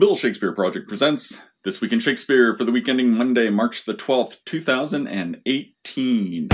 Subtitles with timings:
[0.00, 3.92] Bill Shakespeare Project presents This Week in Shakespeare for the week ending Monday, March the
[3.92, 6.48] 12th, 2018.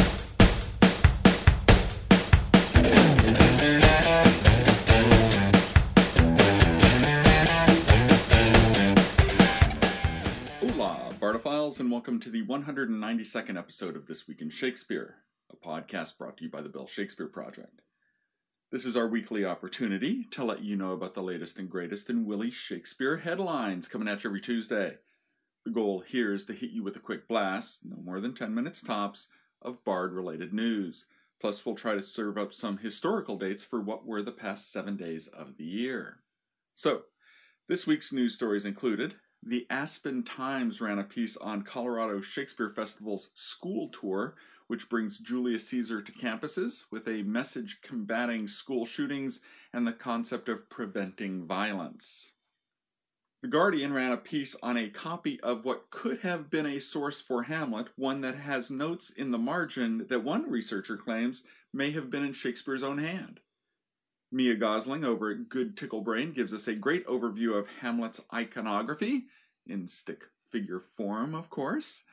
[10.59, 15.19] Hola, Bardophiles, and welcome to the 192nd episode of This Week in Shakespeare,
[15.53, 17.83] a podcast brought to you by the Bill Shakespeare Project.
[18.73, 22.27] This is our weekly opportunity to let you know about the latest and greatest in
[22.27, 24.97] Willie Shakespeare headlines coming at you every Tuesday.
[25.65, 28.53] The goal here is to hit you with a quick blast, no more than 10
[28.53, 29.29] minutes tops,
[29.63, 31.07] of Bard related news.
[31.41, 34.97] Plus, we'll try to serve up some historical dates for what were the past seven
[34.97, 36.19] days of the year.
[36.75, 37.03] So,
[37.69, 39.15] this week's news stories included
[39.45, 44.35] the Aspen Times ran a piece on Colorado Shakespeare Festival's school tour,
[44.67, 49.41] which brings Julius Caesar to campuses with a message combating school shootings
[49.73, 52.33] and the concept of preventing violence.
[53.43, 57.21] The Guardian ran a piece on a copy of what could have been a source
[57.21, 62.11] for Hamlet, one that has notes in the margin that one researcher claims may have
[62.11, 63.41] been in Shakespeare's own hand.
[64.33, 69.27] Mya Gosling over at Good Tickle Brain gives us a great overview of Hamlet's iconography,
[69.67, 72.05] in stick figure form, of course.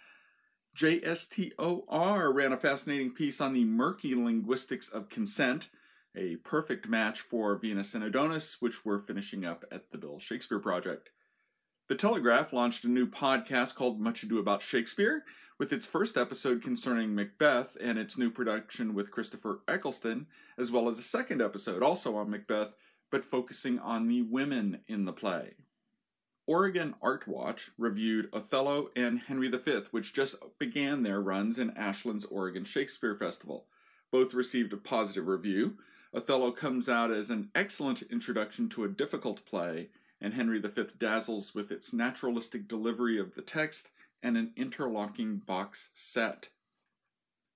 [0.78, 5.70] JSTOR ran a fascinating piece on the murky linguistics of consent,
[6.16, 10.60] a perfect match for Venus and Adonis, which we're finishing up at the Bill Shakespeare
[10.60, 11.12] Project.
[11.90, 15.26] The Telegraph launched a new podcast called Much Ado About Shakespeare,
[15.60, 20.26] with its first episode concerning Macbeth and its new production with Christopher Eccleston,
[20.58, 22.74] as well as a second episode also on Macbeth,
[23.12, 25.54] but focusing on the women in the play.
[26.46, 32.26] Oregon Art Watch reviewed Othello and Henry V, which just began their runs in Ashland's
[32.26, 33.66] Oregon Shakespeare Festival.
[34.12, 35.78] Both received a positive review.
[36.14, 41.56] Othello comes out as an excellent introduction to a difficult play, and Henry V dazzles
[41.56, 43.90] with its naturalistic delivery of the text
[44.22, 46.50] and an interlocking box set.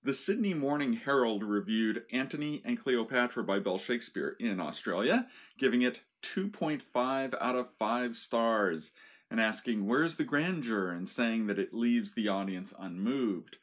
[0.08, 6.00] The Sydney Morning Herald reviewed Antony and Cleopatra by Bell Shakespeare in Australia, giving it
[6.24, 8.92] 2.5 out of 5 stars
[9.30, 10.92] and asking, Where's the grandeur?
[10.92, 13.58] and saying that it leaves the audience unmoved.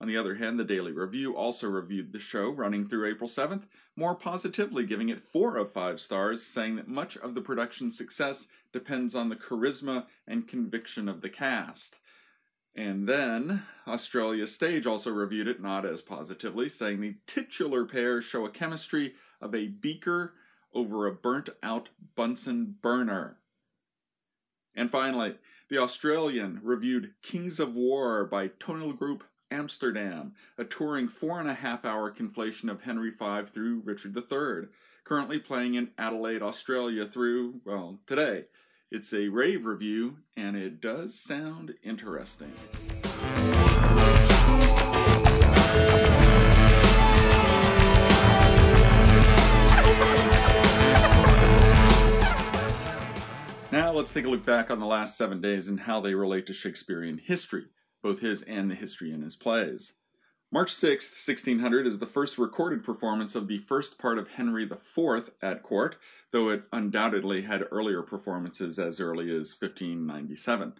[0.00, 3.64] On the other hand, the Daily Review also reviewed the show running through April 7th,
[3.94, 8.48] more positively giving it 4 of 5 stars, saying that much of the production's success
[8.72, 11.99] depends on the charisma and conviction of the cast.
[12.74, 18.46] And then, Australia Stage also reviewed it not as positively, saying the titular pair show
[18.46, 20.34] a chemistry of a beaker
[20.72, 23.38] over a burnt out Bunsen burner.
[24.74, 25.34] And finally,
[25.68, 31.84] The Australian reviewed Kings of War by Toneelgroep Amsterdam, a touring four and a half
[31.84, 34.68] hour conflation of Henry V through Richard III,
[35.04, 38.44] currently playing in Adelaide, Australia through, well, today.
[38.92, 42.52] It's a rave review, and it does sound interesting.
[53.70, 56.46] Now let's take a look back on the last seven days and how they relate
[56.46, 57.66] to Shakespearean history,
[58.02, 59.92] both his and the history in his plays.
[60.50, 65.30] March 6, 1600 is the first recorded performance of the first part of Henry IV
[65.40, 65.94] at court,
[66.32, 70.74] though it undoubtedly had earlier performances as early as 1597.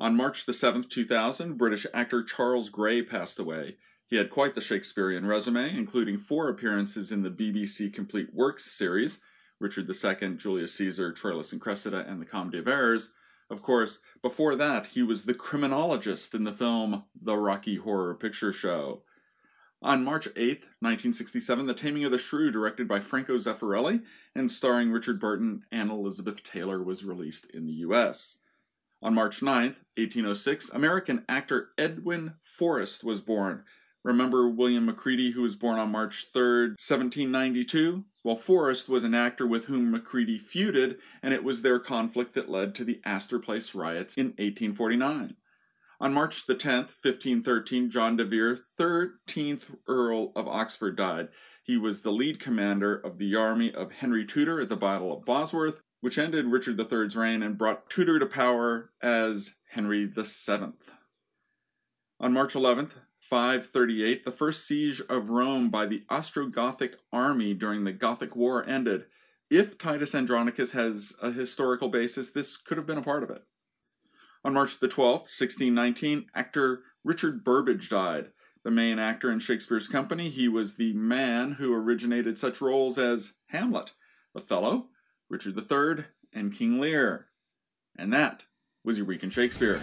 [0.00, 3.76] On March the 7th, 2000, British actor Charles Gray passed away.
[4.06, 9.20] He had quite the Shakespearean resume, including four appearances in the BBC Complete Works series,
[9.58, 13.10] Richard II, Julius Caesar, Troilus and Cressida, and the Comedy of Errors.
[13.50, 18.52] Of course, before that, he was the criminologist in the film The Rocky Horror Picture
[18.52, 19.02] Show.
[19.80, 24.02] On March 8, 1967, The Taming of the Shrew, directed by Franco Zeffirelli
[24.34, 28.38] and starring Richard Burton and Elizabeth Taylor, was released in the U.S.
[29.00, 33.62] On March 9, 1806, American actor Edwin Forrest was born.
[34.02, 38.04] Remember William Macready, who was born on March 3, 1792?
[38.24, 42.50] Well, Forrest was an actor with whom Macready feuded, and it was their conflict that
[42.50, 45.36] led to the Astor Place riots in 1849.
[46.00, 51.28] On March the 10th, 1513, John de Vere, 13th Earl of Oxford, died.
[51.64, 55.24] He was the lead commander of the army of Henry Tudor at the Battle of
[55.24, 60.72] Bosworth, which ended Richard III's reign and brought Tudor to power as Henry VII.
[62.20, 67.92] On March 11th, 538, the first siege of Rome by the Ostrogothic army during the
[67.92, 69.06] Gothic War ended.
[69.50, 73.42] If Titus Andronicus has a historical basis, this could have been a part of it.
[74.44, 78.30] On March the 12th, 1619, actor Richard Burbage died.
[78.64, 83.34] The main actor in Shakespeare's company, he was the man who originated such roles as
[83.46, 83.92] Hamlet,
[84.34, 84.88] Othello,
[85.28, 87.26] Richard III, and King Lear.
[87.96, 88.42] And that
[88.84, 89.80] was in Shakespeare.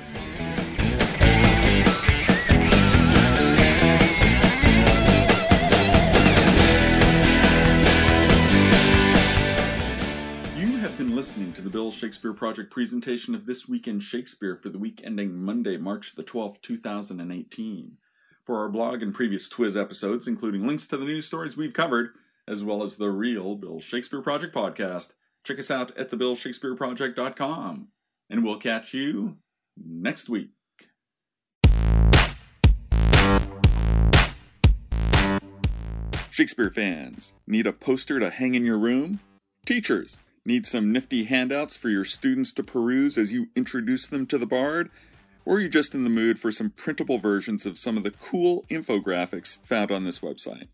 [12.16, 16.24] Shakespeare Project presentation of This Week in Shakespeare for the week ending Monday, March the
[16.24, 17.98] 12th, 2018.
[18.42, 22.12] For our blog and previous Twiz episodes, including links to the news stories we've covered,
[22.48, 25.12] as well as the real Bill Shakespeare Project podcast,
[25.44, 27.90] check us out at thebillshakespeareproject.com.
[28.30, 29.36] And we'll catch you
[29.76, 30.52] next week.
[36.32, 39.20] Shakespeare fans, need a poster to hang in your room?
[39.66, 44.38] Teachers, need some nifty handouts for your students to peruse as you introduce them to
[44.38, 44.89] the bard?
[45.45, 48.12] Or are you just in the mood for some printable versions of some of the
[48.12, 50.68] cool infographics found on this website?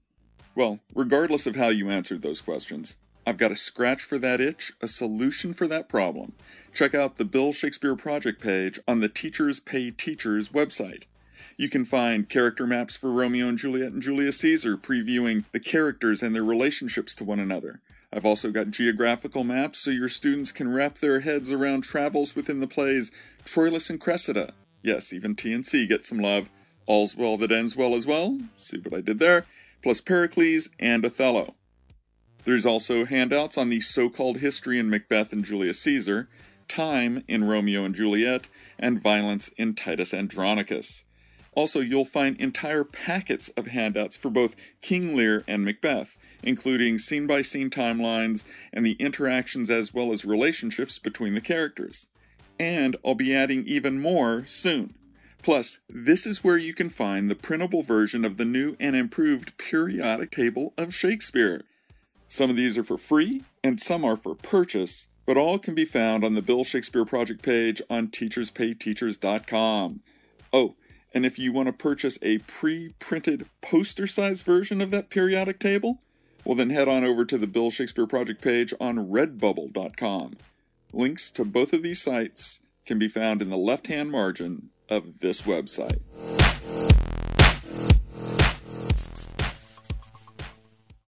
[0.56, 4.73] Well, regardless of how you answered those questions, I've got a scratch for that itch,
[4.81, 6.33] a solution for that problem.
[6.73, 11.03] Check out the Bill Shakespeare Project page on the Teachers Pay Teachers website.
[11.56, 16.23] You can find character maps for Romeo and Juliet and Julius Caesar, previewing the characters
[16.23, 17.81] and their relationships to one another.
[18.13, 22.60] I've also got geographical maps so your students can wrap their heads around travels within
[22.60, 23.12] the plays
[23.46, 24.54] Troilus and Cressida.
[24.84, 26.50] Yes, even TNC gets some love.
[26.88, 28.40] All's well that ends well as well.
[28.58, 29.46] See what I did there?
[29.81, 31.56] Plus Pericles and Othello.
[32.44, 36.28] There's also handouts on the so called history in Macbeth and Julius Caesar,
[36.68, 38.50] time in Romeo and Juliet,
[38.80, 41.06] and violence in Titus Andronicus.
[41.53, 47.27] Also, you'll find entire packets of handouts for both King Lear and Macbeth, including scene
[47.27, 52.07] by scene timelines and the interactions as well as relationships between the characters.
[52.57, 54.95] And I'll be adding even more soon.
[55.42, 59.57] Plus, this is where you can find the printable version of the new and improved
[59.57, 61.63] periodic table of Shakespeare.
[62.27, 65.83] Some of these are for free, and some are for purchase, but all can be
[65.83, 70.01] found on the Bill Shakespeare Project page on teacherspayteachers.com.
[70.54, 70.75] Oh,
[71.13, 75.60] and if you want to purchase a pre printed poster size version of that periodic
[75.60, 76.02] table,
[76.44, 80.38] well, then head on over to the Bill Shakespeare Project page on redbubble.com.
[80.92, 85.19] Links to both of these sites can be found in the left hand margin of
[85.19, 86.02] this website.